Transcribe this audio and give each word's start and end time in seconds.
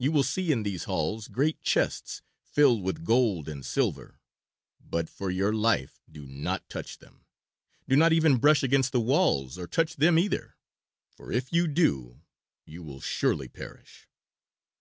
You 0.00 0.10
will 0.10 0.24
see 0.24 0.50
in 0.50 0.64
these 0.64 0.82
halls 0.90 1.28
great 1.28 1.62
chests 1.62 2.22
filled 2.42 2.82
with 2.82 3.04
gold 3.04 3.48
and 3.48 3.64
silver, 3.64 4.18
but 4.80 5.08
for 5.08 5.30
your 5.30 5.52
life 5.52 6.00
do 6.10 6.26
not 6.26 6.68
touch 6.68 6.98
them; 6.98 7.24
do 7.88 7.94
not 7.94 8.12
even 8.12 8.38
brush 8.38 8.64
against 8.64 8.90
the 8.90 9.00
walls 9.00 9.58
or 9.58 9.68
touch 9.68 9.94
them 9.94 10.18
either, 10.18 10.56
for 11.14 11.30
if 11.30 11.52
you 11.52 11.68
do 11.68 12.20
you 12.64 12.82
will 12.82 13.00
surely 13.00 13.46
perish. 13.46 14.08